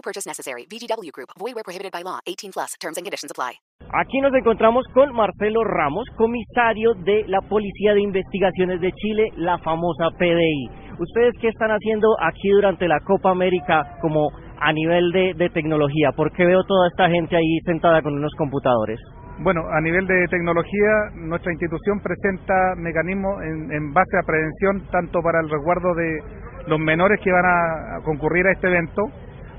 No 0.00 0.02
purchase 0.02 0.26
necessary. 0.26 0.64
VGW 0.64 1.12
Group. 1.12 1.28
Void 1.36 1.54
where 1.56 1.62
prohibited 1.62 1.92
by 1.92 2.02
law. 2.02 2.20
18 2.26 2.52
plus. 2.56 2.72
Terms 2.80 2.96
and 2.96 3.04
conditions 3.04 3.30
apply. 3.30 3.60
Aquí 3.92 4.20
nos 4.20 4.32
encontramos 4.32 4.86
con 4.94 5.12
Marcelo 5.12 5.62
Ramos, 5.64 6.06
comisario 6.16 6.94
de 6.94 7.24
la 7.28 7.40
Policía 7.42 7.92
de 7.92 8.00
Investigaciones 8.00 8.80
de 8.80 8.92
Chile, 8.92 9.28
la 9.36 9.58
famosa 9.58 10.08
PDI. 10.16 10.70
¿Ustedes 10.98 11.34
qué 11.40 11.48
están 11.48 11.70
haciendo 11.70 12.16
aquí 12.18 12.48
durante 12.48 12.88
la 12.88 13.00
Copa 13.00 13.30
América 13.30 13.98
como 14.00 14.30
a 14.58 14.72
nivel 14.72 15.12
de, 15.12 15.34
de 15.34 15.50
tecnología? 15.50 16.12
¿Por 16.16 16.32
qué 16.32 16.46
veo 16.46 16.62
toda 16.64 16.88
esta 16.88 17.10
gente 17.10 17.36
ahí 17.36 17.58
sentada 17.66 18.00
con 18.00 18.14
unos 18.14 18.32
computadores? 18.38 19.00
Bueno, 19.42 19.62
a 19.70 19.80
nivel 19.80 20.06
de 20.06 20.26
tecnología, 20.28 20.92
nuestra 21.16 21.52
institución 21.52 22.00
presenta 22.00 22.54
mecanismos 22.76 23.42
en, 23.42 23.72
en, 23.72 23.92
base 23.92 24.16
a 24.22 24.26
prevención 24.26 24.86
tanto 24.92 25.20
para 25.20 25.40
el 25.40 25.50
resguardo 25.50 25.94
de 25.94 26.20
los 26.68 26.78
menores 26.78 27.20
que 27.24 27.32
van 27.32 27.44
a 27.44 28.02
concurrir 28.04 28.46
a 28.46 28.52
este 28.52 28.68
evento, 28.68 29.02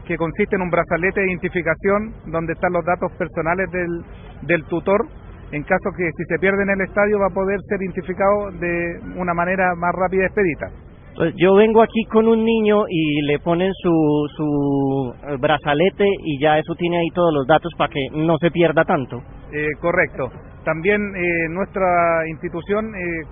que 0.05 0.17
consiste 0.17 0.55
en 0.55 0.63
un 0.63 0.69
brazalete 0.69 1.21
de 1.21 1.27
identificación 1.27 2.13
donde 2.27 2.53
están 2.53 2.73
los 2.73 2.85
datos 2.85 3.11
personales 3.13 3.69
del, 3.71 4.03
del 4.43 4.63
tutor, 4.65 5.05
en 5.51 5.63
caso 5.63 5.91
que 5.97 6.09
si 6.17 6.23
se 6.25 6.39
pierde 6.39 6.63
en 6.63 6.69
el 6.69 6.81
estadio 6.81 7.19
va 7.19 7.27
a 7.27 7.33
poder 7.33 7.59
ser 7.67 7.81
identificado 7.81 8.51
de 8.51 8.99
una 9.15 9.33
manera 9.33 9.75
más 9.75 9.91
rápida 9.93 10.23
y 10.23 10.25
expedita. 10.25 10.69
Pues 11.15 11.33
yo 11.35 11.55
vengo 11.55 11.81
aquí 11.81 12.05
con 12.05 12.25
un 12.27 12.43
niño 12.43 12.85
y 12.87 13.21
le 13.23 13.39
ponen 13.39 13.71
su, 13.73 14.27
su 14.35 15.13
brazalete 15.39 16.05
y 16.23 16.39
ya 16.39 16.57
eso 16.57 16.73
tiene 16.75 16.99
ahí 16.99 17.09
todos 17.13 17.33
los 17.33 17.45
datos 17.47 17.71
para 17.77 17.91
que 17.91 18.07
no 18.13 18.37
se 18.37 18.49
pierda 18.49 18.85
tanto. 18.85 19.21
Eh, 19.51 19.67
correcto. 19.81 20.31
También 20.63 21.01
eh, 21.15 21.49
nuestra 21.49 22.27
institución 22.29 22.95
eh, 22.95 23.23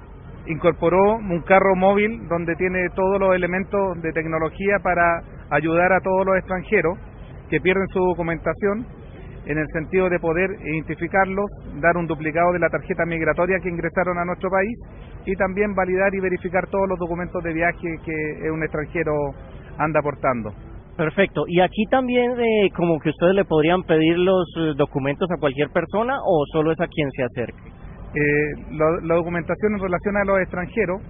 incorporó 0.47 1.15
un 1.15 1.41
carro 1.41 1.75
móvil 1.75 2.27
donde 2.27 2.55
tiene 2.55 2.89
todos 2.95 3.19
los 3.19 3.33
elementos 3.33 4.01
de 4.01 4.11
tecnología 4.11 4.79
para 4.83 5.21
ayudar 5.49 5.93
a 5.93 6.01
todos 6.01 6.25
los 6.25 6.37
extranjeros 6.37 6.97
que 7.49 7.59
pierden 7.59 7.87
su 7.89 7.99
documentación 7.99 8.85
en 9.45 9.57
el 9.57 9.67
sentido 9.73 10.09
de 10.09 10.19
poder 10.19 10.49
identificarlos, 10.63 11.49
dar 11.81 11.97
un 11.97 12.05
duplicado 12.05 12.53
de 12.53 12.59
la 12.59 12.69
tarjeta 12.69 13.05
migratoria 13.05 13.59
que 13.59 13.69
ingresaron 13.69 14.17
a 14.19 14.25
nuestro 14.25 14.49
país 14.49 14.77
y 15.25 15.35
también 15.35 15.73
validar 15.73 16.13
y 16.13 16.19
verificar 16.19 16.67
todos 16.67 16.87
los 16.87 16.99
documentos 16.99 17.43
de 17.43 17.53
viaje 17.53 17.95
que 18.05 18.51
un 18.51 18.61
extranjero 18.63 19.13
anda 19.77 20.01
portando. 20.01 20.53
Perfecto. 20.99 21.45
¿Y 21.47 21.61
aquí 21.61 21.85
también 21.89 22.33
eh, 22.39 22.69
como 22.75 22.99
que 22.99 23.09
ustedes 23.09 23.33
le 23.33 23.45
podrían 23.45 23.83
pedir 23.83 24.17
los 24.19 24.45
eh, 24.57 24.73
documentos 24.75 25.31
a 25.31 25.39
cualquier 25.39 25.69
persona 25.69 26.17
o 26.25 26.43
solo 26.51 26.73
es 26.73 26.79
a 26.81 26.87
quien 26.87 27.09
se 27.11 27.23
acerque? 27.23 27.71
Eh, 28.13 28.51
lo, 28.71 28.99
la 29.01 29.15
documentación 29.15 29.73
en 29.75 29.79
relación 29.79 30.17
a 30.17 30.25
los 30.25 30.41
extranjeros, 30.41 31.01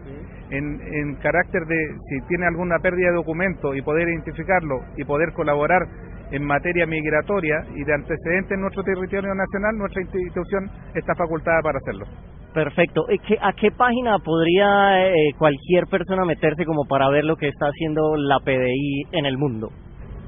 en, 0.51 0.81
en 0.81 1.15
carácter 1.15 1.65
de 1.65 1.75
si 2.09 2.21
tiene 2.27 2.47
alguna 2.47 2.79
pérdida 2.79 3.09
de 3.09 3.15
documento 3.15 3.75
y 3.75 3.81
poder 3.81 4.09
identificarlo 4.09 4.81
y 4.97 5.03
poder 5.03 5.33
colaborar 5.33 5.87
en 6.31 6.45
materia 6.45 6.85
migratoria 6.85 7.65
y 7.75 7.83
de 7.83 7.93
antecedentes 7.93 8.51
en 8.51 8.61
nuestro 8.61 8.83
territorio 8.83 9.33
nacional, 9.33 9.77
nuestra 9.77 10.01
institución 10.01 10.69
está 10.93 11.15
facultada 11.15 11.61
para 11.61 11.79
hacerlo. 11.79 12.05
Perfecto. 12.53 13.05
¿A 13.41 13.53
qué 13.53 13.71
página 13.71 14.19
podría 14.19 15.07
eh, 15.07 15.33
cualquier 15.37 15.87
persona 15.87 16.25
meterse 16.25 16.65
como 16.65 16.85
para 16.85 17.09
ver 17.09 17.23
lo 17.23 17.35
que 17.35 17.47
está 17.47 17.67
haciendo 17.67 18.15
la 18.15 18.39
PDI 18.39 19.07
en 19.11 19.25
el 19.25 19.37
mundo? 19.37 19.69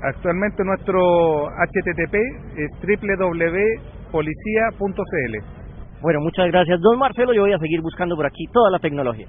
Actualmente 0.03 0.63
nuestro 0.63 1.47
HTTP 1.47 2.15
es 2.57 2.71
www.policía.cl. 2.81 5.35
Bueno, 6.01 6.21
muchas 6.21 6.47
gracias. 6.47 6.81
Don 6.81 6.97
Marcelo, 6.97 7.33
yo 7.33 7.41
voy 7.41 7.53
a 7.53 7.59
seguir 7.59 7.81
buscando 7.81 8.15
por 8.15 8.25
aquí 8.25 8.45
toda 8.51 8.71
la 8.71 8.79
tecnología. 8.79 9.27